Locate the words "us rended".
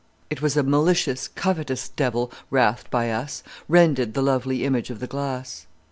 3.11-4.15